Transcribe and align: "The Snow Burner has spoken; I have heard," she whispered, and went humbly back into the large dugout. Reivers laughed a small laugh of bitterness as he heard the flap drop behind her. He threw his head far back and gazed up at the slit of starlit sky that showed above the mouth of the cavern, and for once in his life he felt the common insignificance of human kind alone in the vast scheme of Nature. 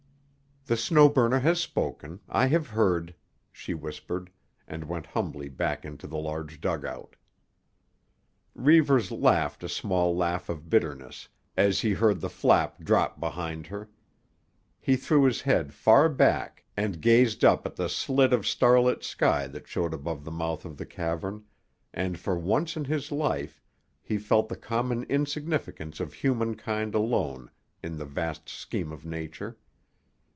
"The 0.65 0.77
Snow 0.77 1.09
Burner 1.09 1.39
has 1.39 1.59
spoken; 1.59 2.19
I 2.29 2.45
have 2.45 2.67
heard," 2.67 3.15
she 3.51 3.73
whispered, 3.73 4.29
and 4.67 4.83
went 4.85 5.07
humbly 5.07 5.49
back 5.49 5.83
into 5.85 6.05
the 6.05 6.19
large 6.19 6.61
dugout. 6.61 7.15
Reivers 8.53 9.09
laughed 9.11 9.63
a 9.63 9.67
small 9.69 10.15
laugh 10.15 10.49
of 10.49 10.69
bitterness 10.69 11.27
as 11.57 11.79
he 11.81 11.93
heard 11.93 12.21
the 12.21 12.29
flap 12.29 12.77
drop 12.83 13.19
behind 13.19 13.67
her. 13.67 13.89
He 14.79 14.95
threw 14.95 15.23
his 15.25 15.41
head 15.41 15.73
far 15.73 16.07
back 16.07 16.63
and 16.77 17.01
gazed 17.01 17.43
up 17.43 17.65
at 17.65 17.75
the 17.75 17.89
slit 17.89 18.31
of 18.31 18.45
starlit 18.47 19.03
sky 19.03 19.47
that 19.47 19.67
showed 19.67 19.95
above 19.95 20.23
the 20.23 20.31
mouth 20.31 20.63
of 20.63 20.77
the 20.77 20.85
cavern, 20.85 21.43
and 21.91 22.19
for 22.19 22.37
once 22.37 22.77
in 22.77 22.85
his 22.85 23.11
life 23.11 23.63
he 23.99 24.17
felt 24.19 24.47
the 24.47 24.55
common 24.55 25.03
insignificance 25.05 25.99
of 25.99 26.13
human 26.13 26.53
kind 26.53 26.93
alone 26.93 27.49
in 27.81 27.97
the 27.97 28.05
vast 28.05 28.47
scheme 28.47 28.91
of 28.91 29.03
Nature. 29.05 29.57